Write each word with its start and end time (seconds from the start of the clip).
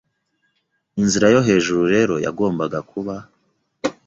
Inzira 1.01 1.27
yo 1.33 1.39
hejuru 1.47 1.81
rero 1.93 2.15
yagombaga 2.25 2.79
kuba 2.91 3.15